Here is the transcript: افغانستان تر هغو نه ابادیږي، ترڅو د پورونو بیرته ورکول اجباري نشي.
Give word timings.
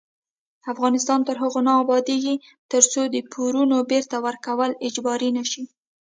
افغانستان 0.73 1.19
تر 1.27 1.35
هغو 1.43 1.59
نه 1.67 1.73
ابادیږي، 1.83 2.35
ترڅو 2.71 3.01
د 3.07 3.15
پورونو 3.31 3.77
بیرته 3.91 4.17
ورکول 4.27 4.71
اجباري 4.87 5.29
نشي. 5.37 5.63